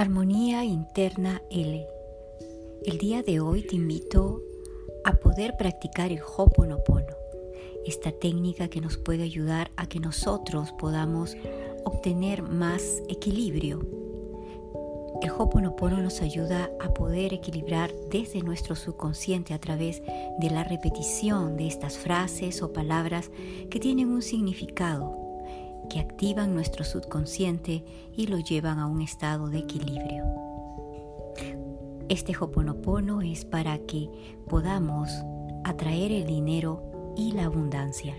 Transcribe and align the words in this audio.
Armonía 0.00 0.64
Interna 0.64 1.42
L. 1.50 1.86
El 2.86 2.96
día 2.96 3.22
de 3.22 3.38
hoy 3.40 3.66
te 3.66 3.76
invito 3.76 4.40
a 5.04 5.12
poder 5.12 5.58
practicar 5.58 6.10
el 6.10 6.22
Hoponopono, 6.22 7.14
esta 7.84 8.10
técnica 8.10 8.68
que 8.68 8.80
nos 8.80 8.96
puede 8.96 9.24
ayudar 9.24 9.70
a 9.76 9.86
que 9.90 10.00
nosotros 10.00 10.72
podamos 10.78 11.36
obtener 11.84 12.42
más 12.42 13.02
equilibrio. 13.10 13.86
El 15.20 15.32
Hoponopono 15.32 15.98
nos 15.98 16.22
ayuda 16.22 16.70
a 16.80 16.94
poder 16.94 17.34
equilibrar 17.34 17.92
desde 18.10 18.40
nuestro 18.40 18.76
subconsciente 18.76 19.52
a 19.52 19.60
través 19.60 20.00
de 20.38 20.48
la 20.48 20.64
repetición 20.64 21.58
de 21.58 21.66
estas 21.66 21.98
frases 21.98 22.62
o 22.62 22.72
palabras 22.72 23.30
que 23.68 23.78
tienen 23.78 24.08
un 24.08 24.22
significado 24.22 25.29
que 25.90 26.00
activan 26.00 26.54
nuestro 26.54 26.84
subconsciente 26.84 27.84
y 28.16 28.28
lo 28.28 28.38
llevan 28.38 28.78
a 28.78 28.86
un 28.86 29.02
estado 29.02 29.48
de 29.48 29.58
equilibrio. 29.58 30.24
Este 32.08 32.34
Hoponopono 32.38 33.20
es 33.20 33.44
para 33.44 33.78
que 33.78 34.08
podamos 34.48 35.10
atraer 35.64 36.12
el 36.12 36.26
dinero 36.26 37.14
y 37.16 37.32
la 37.32 37.44
abundancia. 37.44 38.16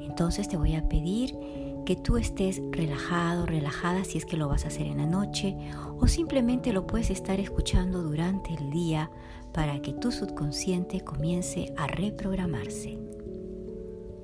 Entonces 0.00 0.48
te 0.48 0.56
voy 0.56 0.74
a 0.74 0.88
pedir 0.88 1.36
que 1.84 1.96
tú 1.96 2.16
estés 2.16 2.60
relajado, 2.70 3.46
relajada 3.46 4.04
si 4.04 4.18
es 4.18 4.26
que 4.26 4.36
lo 4.36 4.48
vas 4.48 4.64
a 4.64 4.68
hacer 4.68 4.86
en 4.86 4.98
la 4.98 5.06
noche 5.06 5.56
o 5.98 6.06
simplemente 6.06 6.72
lo 6.72 6.86
puedes 6.86 7.10
estar 7.10 7.40
escuchando 7.40 8.02
durante 8.02 8.54
el 8.54 8.70
día 8.70 9.10
para 9.52 9.80
que 9.80 9.92
tu 9.92 10.12
subconsciente 10.12 11.00
comience 11.00 11.72
a 11.76 11.86
reprogramarse. 11.86 12.98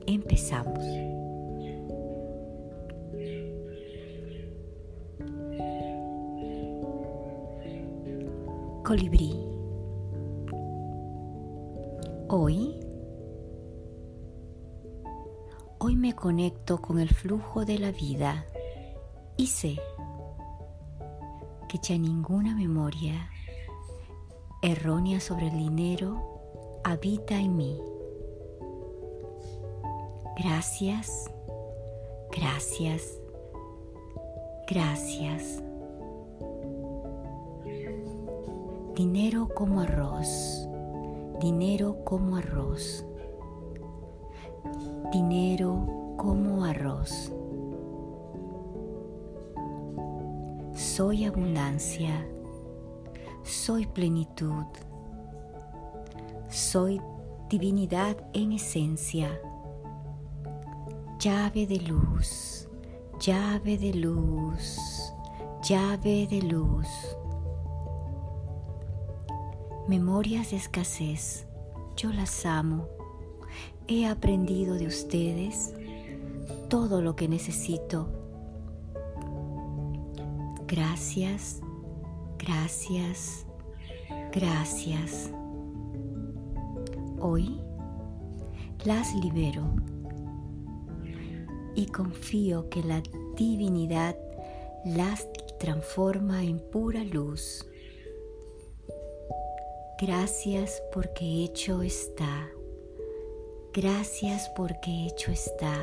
Empezamos. 0.06 1.15
Colibrí. 8.86 9.34
Hoy, 12.28 12.78
hoy 15.78 15.96
me 15.96 16.14
conecto 16.14 16.80
con 16.80 17.00
el 17.00 17.08
flujo 17.08 17.64
de 17.64 17.80
la 17.80 17.90
vida 17.90 18.46
y 19.36 19.48
sé 19.48 19.76
que 21.68 21.78
ya 21.82 21.98
ninguna 21.98 22.54
memoria 22.54 23.28
errónea 24.62 25.18
sobre 25.18 25.48
el 25.48 25.58
dinero 25.58 26.80
habita 26.84 27.40
en 27.40 27.56
mí. 27.56 27.80
Gracias, 30.36 31.28
gracias, 32.30 33.18
gracias. 34.68 35.65
Dinero 38.96 39.50
como 39.54 39.82
arroz, 39.82 40.66
dinero 41.38 42.02
como 42.02 42.36
arroz, 42.36 43.04
dinero 45.12 46.14
como 46.16 46.64
arroz. 46.64 47.30
Soy 50.72 51.26
abundancia, 51.26 52.26
soy 53.42 53.84
plenitud, 53.84 54.64
soy 56.48 56.98
divinidad 57.50 58.16
en 58.32 58.52
esencia, 58.52 59.28
llave 61.20 61.66
de 61.66 61.80
luz, 61.80 62.66
llave 63.20 63.76
de 63.76 63.92
luz, 63.92 64.78
llave 65.62 66.26
de 66.26 66.40
luz. 66.40 66.88
Memorias 69.88 70.50
de 70.50 70.56
escasez, 70.56 71.46
yo 71.96 72.12
las 72.12 72.44
amo. 72.44 72.88
He 73.86 74.04
aprendido 74.04 74.74
de 74.74 74.88
ustedes 74.88 75.72
todo 76.68 77.00
lo 77.00 77.14
que 77.14 77.28
necesito. 77.28 78.08
Gracias, 80.66 81.60
gracias, 82.36 83.46
gracias. 84.32 85.30
Hoy 87.20 87.60
las 88.84 89.14
libero 89.14 89.72
y 91.76 91.86
confío 91.86 92.68
que 92.70 92.82
la 92.82 93.04
divinidad 93.36 94.16
las 94.84 95.28
transforma 95.60 96.42
en 96.42 96.58
pura 96.58 97.04
luz. 97.04 97.64
Gracias 99.98 100.82
porque 100.92 101.24
hecho 101.42 101.80
está. 101.80 102.50
Gracias 103.72 104.50
porque 104.54 105.06
hecho 105.06 105.32
está. 105.32 105.74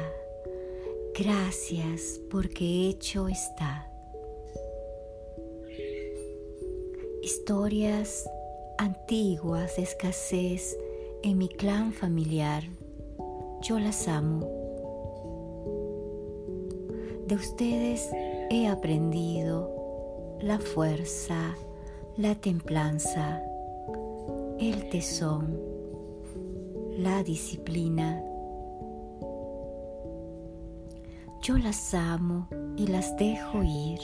Gracias 1.17 2.21
porque 2.29 2.89
hecho 2.89 3.27
está. 3.27 3.89
Historias 7.23 8.29
antiguas 8.77 9.77
de 9.77 9.81
escasez 9.81 10.77
en 11.23 11.39
mi 11.39 11.49
clan 11.49 11.91
familiar. 11.91 12.61
Yo 13.61 13.79
las 13.79 14.07
amo. 14.07 14.47
De 17.25 17.33
ustedes 17.33 18.09
he 18.51 18.67
aprendido 18.67 20.37
la 20.39 20.59
fuerza, 20.59 21.55
la 22.15 22.35
templanza, 22.35 23.41
el 24.69 24.89
tesón, 24.89 25.59
la 26.97 27.21
disciplina. 27.23 28.23
Yo 31.41 31.57
las 31.57 31.93
amo 31.93 32.47
y 32.77 32.87
las 32.87 33.15
dejo 33.17 33.61
ir. 33.61 33.99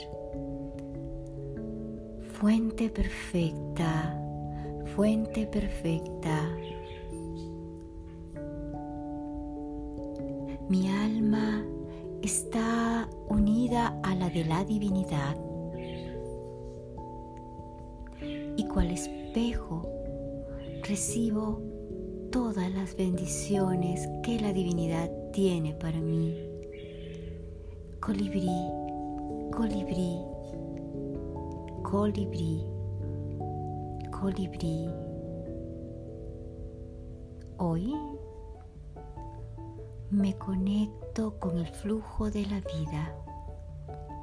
Fuente 2.34 2.90
perfecta, 2.90 4.20
fuente 4.94 5.46
perfecta. 5.46 6.50
Mi 10.68 10.88
alma 10.88 11.64
está 12.22 13.08
unida 13.28 13.98
a 14.02 14.14
la 14.14 14.28
de 14.28 14.44
la 14.44 14.64
divinidad 14.64 15.36
y 18.56 18.64
cual 18.66 18.90
espejo 18.90 19.99
recibo 20.82 21.62
todas 22.30 22.72
las 22.72 22.96
bendiciones 22.96 24.08
que 24.22 24.40
la 24.40 24.52
divinidad 24.52 25.10
tiene 25.32 25.74
para 25.74 25.98
mí. 26.00 26.36
Colibrí, 28.00 28.50
colibrí, 29.52 30.18
colibrí, 31.82 32.64
colibrí. 34.10 34.88
Hoy 37.58 37.94
me 40.10 40.36
conecto 40.38 41.38
con 41.38 41.58
el 41.58 41.66
flujo 41.66 42.30
de 42.30 42.46
la 42.46 42.60
vida 42.60 43.14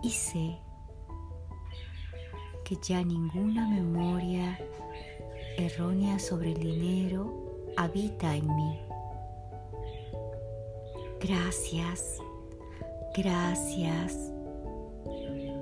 y 0.01 0.09
sé 0.09 0.57
que 2.65 2.77
ya 2.81 3.03
ninguna 3.03 3.67
memoria 3.69 4.59
errónea 5.57 6.19
sobre 6.19 6.51
el 6.51 6.59
dinero 6.59 7.33
habita 7.75 8.35
en 8.35 8.55
mí. 8.55 8.79
Gracias, 11.19 12.19
gracias, 13.15 14.31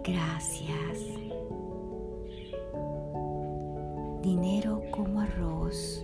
gracias. 0.03 1.00
Dinero 4.21 4.81
como 4.92 5.21
arroz, 5.21 6.03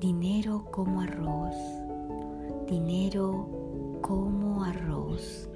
dinero 0.00 0.64
como 0.72 1.00
arroz, 1.00 1.54
dinero 2.66 3.48
como 4.02 4.64
arroz. 4.64 5.48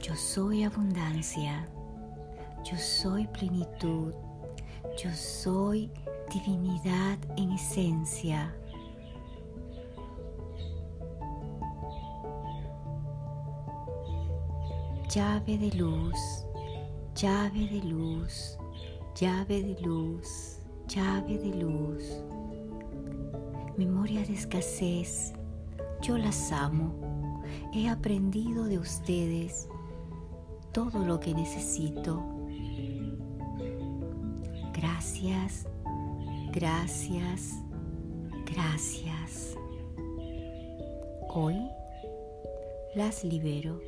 Yo 0.00 0.14
soy 0.14 0.62
abundancia. 0.62 1.68
Yo 2.68 2.76
soy 2.76 3.28
plenitud. 3.28 4.12
Yo 4.98 5.08
soy 5.12 5.88
divinidad 6.32 7.16
en 7.36 7.52
esencia. 7.52 8.52
Llave 15.08 15.58
de 15.58 15.70
luz, 15.76 16.18
llave 17.14 17.68
de 17.68 17.84
luz, 17.84 18.58
llave 19.14 19.62
de 19.62 19.80
luz, 19.80 20.58
llave 20.88 21.38
de 21.38 21.54
luz. 21.62 22.02
Memoria 23.76 24.24
de 24.24 24.34
escasez, 24.34 25.34
yo 26.02 26.18
las 26.18 26.50
amo. 26.50 27.44
He 27.72 27.88
aprendido 27.88 28.64
de 28.64 28.80
ustedes 28.80 29.68
todo 30.72 30.98
lo 31.04 31.20
que 31.20 31.32
necesito. 31.32 32.35
Gracias, 34.96 35.66
gracias, 36.52 37.52
gracias. 38.50 39.54
Hoy 41.28 41.54
las 42.94 43.22
libero 43.22 43.78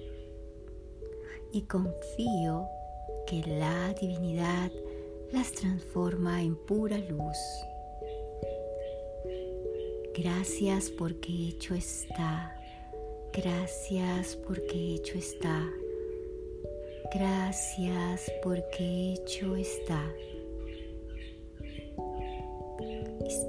y 1.50 1.62
confío 1.62 2.68
que 3.26 3.40
la 3.46 3.94
divinidad 3.94 4.70
las 5.32 5.50
transforma 5.52 6.42
en 6.42 6.54
pura 6.66 6.98
luz. 6.98 7.38
Gracias 10.14 10.90
porque 10.90 11.32
hecho 11.48 11.74
está. 11.74 12.54
Gracias 13.32 14.36
porque 14.46 14.96
hecho 14.96 15.16
está. 15.16 15.72
Gracias 17.14 18.30
porque 18.42 19.14
hecho 19.14 19.56
está. 19.56 20.04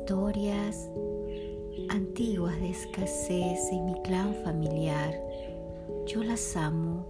Historias 0.10 0.90
antiguas 1.90 2.60
de 2.60 2.72
escasez 2.72 3.72
en 3.72 3.86
mi 3.86 3.94
clan 4.02 4.34
familiar. 4.44 5.14
Yo 6.08 6.24
las 6.24 6.58
amo. 6.58 7.06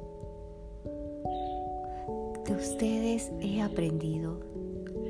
De 2.43 2.53
ustedes 2.53 3.31
he 3.39 3.61
aprendido 3.61 4.41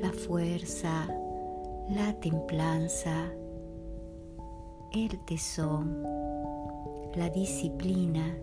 la 0.00 0.12
fuerza, 0.12 1.08
la 1.88 2.12
templanza, 2.20 3.32
el 4.92 5.18
tesón, 5.24 6.00
la 7.16 7.28
disciplina. 7.28 8.38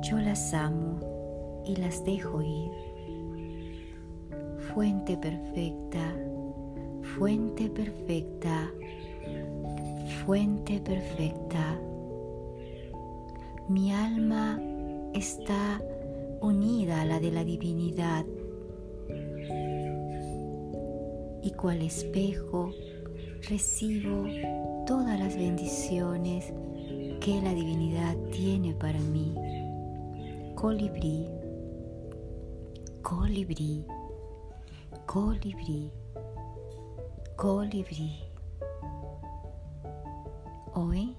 Yo 0.00 0.16
las 0.16 0.54
amo 0.54 1.62
y 1.66 1.76
las 1.76 2.02
dejo 2.02 2.40
ir. 2.40 2.70
Fuente 4.72 5.18
perfecta, 5.18 6.14
fuente 7.02 7.68
perfecta, 7.68 8.72
fuente 10.24 10.80
perfecta. 10.80 11.80
Mi 13.68 13.92
alma 13.92 14.60
está 15.14 15.80
unida 16.40 17.02
a 17.02 17.04
la 17.04 17.20
de 17.20 17.30
la 17.30 17.44
divinidad. 17.44 18.24
Y 21.42 21.50
cual 21.52 21.82
espejo 21.82 22.70
recibo 23.48 24.26
todas 24.86 25.18
las 25.18 25.36
bendiciones 25.36 26.52
que 27.20 27.40
la 27.42 27.54
divinidad 27.54 28.16
tiene 28.32 28.74
para 28.74 28.98
mí. 28.98 29.34
Colibrí, 30.54 31.28
colibrí, 33.02 33.84
colibrí, 35.06 35.90
colibrí. 37.42 38.22
Hoy 40.74 41.16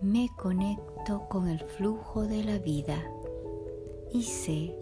me 0.00 0.30
conecto 0.38 1.28
con 1.28 1.46
el 1.46 1.58
flujo 1.60 2.22
de 2.22 2.42
la 2.42 2.56
vida 2.56 2.96
y 4.14 4.22
sé 4.22 4.74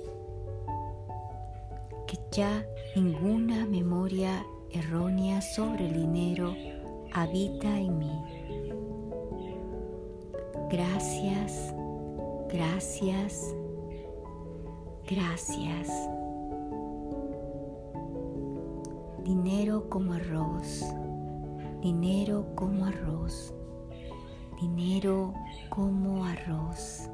que 2.06 2.20
ya 2.30 2.64
ninguna 2.94 3.66
memoria 3.66 4.46
errónea 4.70 5.42
sobre 5.42 5.88
el 5.88 5.94
dinero 5.94 6.54
habita 7.12 7.80
en 7.80 7.98
mí. 7.98 8.22
Gracias, 10.70 11.74
gracias, 12.48 13.56
gracias. 15.10 16.21
Dinero 19.34 19.88
como 19.88 20.12
arroz, 20.12 20.84
dinero 21.80 22.54
como 22.54 22.84
arroz, 22.84 23.54
dinero 24.60 25.32
como 25.70 26.22
arroz. 26.26 27.08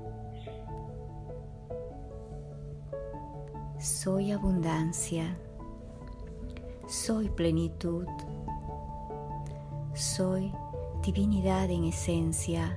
Soy 3.79 4.33
abundancia. 4.33 5.39
Soy 6.89 7.29
plenitud, 7.29 8.09
soy 9.95 10.53
divinidad 11.05 11.71
en 11.71 11.85
esencia, 11.85 12.77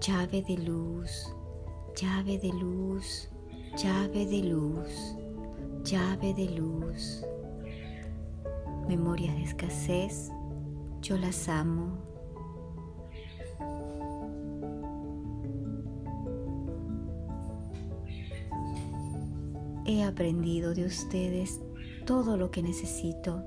llave 0.00 0.42
de 0.42 0.56
luz, 0.56 1.34
llave 2.00 2.38
de 2.38 2.52
luz, 2.52 3.28
llave 3.76 4.24
de 4.24 4.42
luz, 4.44 5.16
llave 5.82 6.32
de 6.32 6.48
luz. 6.50 7.24
Memorias 8.88 9.36
de 9.36 9.42
escasez, 9.42 10.30
yo 11.02 11.18
las 11.18 11.46
amo. 11.50 11.98
He 19.84 20.02
aprendido 20.02 20.74
de 20.74 20.86
ustedes 20.86 21.60
todo 22.06 22.38
lo 22.38 22.50
que 22.50 22.62
necesito. 22.62 23.44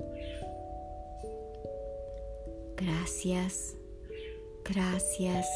Gracias, 2.76 3.76
gracias, 4.64 5.48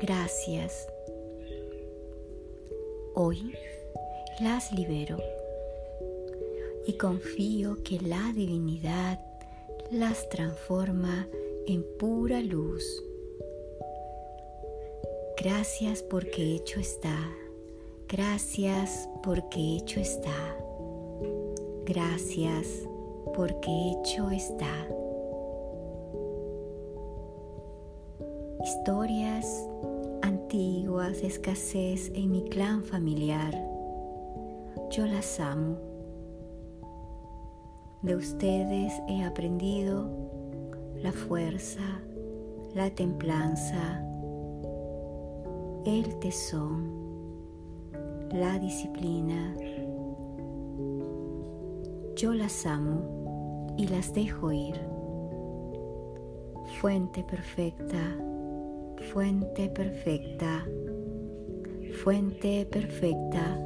gracias. 0.00 0.86
Hoy 3.14 3.54
las 4.40 4.70
libero 4.72 5.18
y 6.86 6.94
confío 6.94 7.82
que 7.82 8.00
la 8.00 8.32
divinidad 8.34 9.20
las 9.90 10.28
transforma 10.28 11.26
en 11.66 11.84
pura 11.98 12.40
luz. 12.40 12.84
Gracias 15.36 16.02
porque 16.02 16.54
hecho 16.54 16.80
está. 16.80 17.16
Gracias 18.08 19.08
porque 19.22 19.76
hecho 19.76 20.00
está. 20.00 20.56
Gracias 21.84 22.66
porque 23.34 23.70
hecho 23.92 24.30
está. 24.30 24.88
Historias 28.62 29.66
antiguas 30.22 31.22
escasez 31.22 32.10
en 32.14 32.30
mi 32.30 32.44
clan 32.44 32.84
familiar. 32.84 33.54
Yo 34.90 35.06
las 35.06 35.40
amo. 35.40 35.89
De 38.02 38.16
ustedes 38.16 38.94
he 39.08 39.22
aprendido 39.22 40.08
la 41.02 41.12
fuerza, 41.12 42.00
la 42.74 42.88
templanza, 42.88 44.02
el 45.84 46.18
tesón, 46.18 46.90
la 48.32 48.58
disciplina, 48.58 49.54
yo 52.16 52.32
las 52.32 52.64
amo 52.64 53.74
y 53.76 53.86
las 53.88 54.14
dejo 54.14 54.50
ir. 54.50 54.80
Fuente 56.80 57.22
perfecta, 57.22 58.16
fuente 59.12 59.68
perfecta, 59.68 60.64
fuente 62.02 62.64
perfecta. 62.64 63.58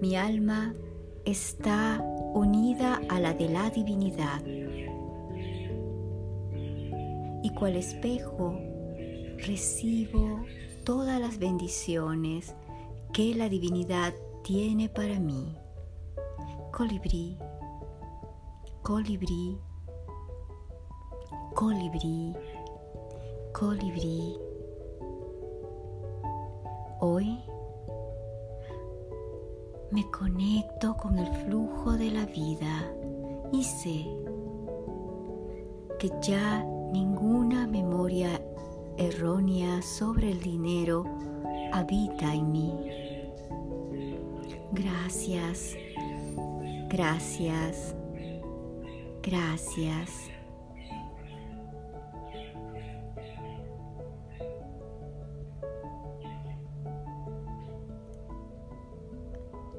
Mi 0.00 0.16
alma 0.16 0.74
está 1.24 2.00
unida 2.34 3.00
a 3.08 3.20
la 3.20 3.34
de 3.34 3.48
la 3.48 3.70
divinidad 3.70 4.42
y 7.42 7.50
cual 7.50 7.76
espejo 7.76 8.58
recibo 9.38 10.44
todas 10.84 11.20
las 11.20 11.38
bendiciones 11.38 12.54
que 13.12 13.34
la 13.34 13.48
divinidad 13.48 14.14
tiene 14.42 14.88
para 14.88 15.18
mí 15.18 15.56
colibrí, 16.74 17.38
colibrí, 18.82 19.56
colibrí, 21.54 22.34
colibrí. 23.52 24.36
Hoy 26.98 27.38
me 29.94 30.10
conecto 30.10 30.96
con 30.96 31.18
el 31.18 31.32
flujo 31.44 31.92
de 31.92 32.10
la 32.10 32.26
vida 32.26 32.92
y 33.52 33.64
sé 33.64 34.04
que 35.98 36.10
ya 36.20 36.62
ninguna 36.92 37.66
memoria 37.66 38.42
errónea 38.98 39.80
sobre 39.80 40.32
el 40.32 40.40
dinero 40.40 41.04
habita 41.72 42.34
en 42.34 42.52
mí. 42.52 42.74
Gracias 44.72 45.76
Gracias. 46.94 47.96
Gracias. 49.20 50.33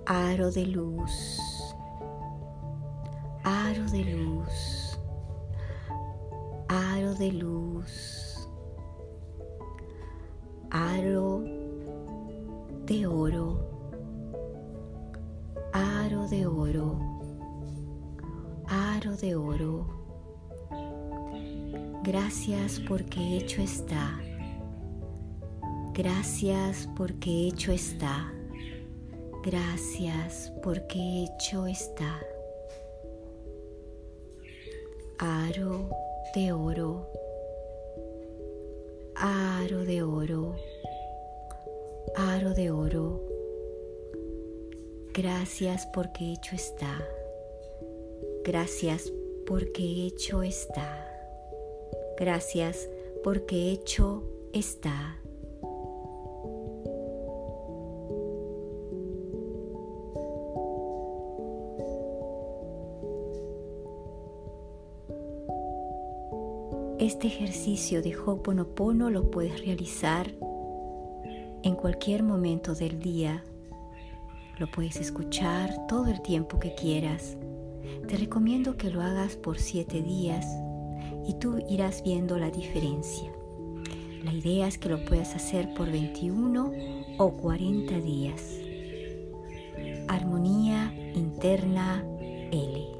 Aro 0.05 0.51
de 0.51 0.65
luz, 0.67 1.39
aro 3.43 3.85
de 3.85 4.03
luz, 4.03 4.99
aro 6.67 7.15
de 7.15 7.31
luz, 7.31 8.47
aro 10.69 11.43
de 12.85 13.07
oro, 13.07 13.57
aro 15.73 16.27
de 16.27 16.45
oro, 16.45 16.99
aro 18.67 19.17
de 19.17 19.35
oro. 19.35 19.87
Gracias 22.03 22.79
porque 22.87 23.37
hecho 23.37 23.59
está. 23.63 24.19
Gracias 25.95 26.87
porque 26.95 27.47
hecho 27.47 27.71
está. 27.71 28.34
Gracias 29.45 30.51
porque 30.63 30.97
hecho 30.97 31.67
está. 31.67 32.19
Aro 35.19 35.87
de 36.33 36.51
oro. 36.51 37.07
Aro 39.13 39.85
de 39.85 40.01
oro. 40.01 40.55
Aro 42.15 42.55
de 42.55 42.71
oro. 42.71 43.21
Gracias 45.13 45.85
porque 45.93 46.33
hecho 46.33 46.55
está. 46.55 47.07
Gracias 48.43 49.13
porque 49.45 50.07
hecho 50.07 50.41
está. 50.41 51.07
Gracias 52.17 52.89
porque 53.23 53.73
hecho 53.73 54.23
está. 54.53 55.19
Este 67.05 67.27
ejercicio 67.27 68.01
de 68.01 68.17
Ho'oponopono 68.17 69.11
lo 69.11 69.29
puedes 69.29 69.63
realizar 69.63 70.33
en 71.61 71.75
cualquier 71.75 72.23
momento 72.23 72.73
del 72.73 72.99
día. 72.99 73.43
Lo 74.57 74.71
puedes 74.71 74.95
escuchar 74.95 75.85
todo 75.85 76.07
el 76.07 76.23
tiempo 76.23 76.59
que 76.59 76.73
quieras. 76.73 77.37
Te 78.07 78.17
recomiendo 78.17 78.75
que 78.75 78.89
lo 78.89 79.03
hagas 79.03 79.35
por 79.35 79.59
7 79.59 80.01
días 80.01 80.47
y 81.27 81.35
tú 81.35 81.63
irás 81.69 82.01
viendo 82.01 82.39
la 82.39 82.49
diferencia. 82.49 83.31
La 84.23 84.33
idea 84.33 84.67
es 84.67 84.79
que 84.79 84.89
lo 84.89 85.05
puedas 85.05 85.35
hacer 85.35 85.75
por 85.75 85.91
21 85.91 86.73
o 87.19 87.37
40 87.37 87.99
días. 87.99 88.41
Armonía 90.07 90.91
interna 91.13 92.03
L. 92.51 92.94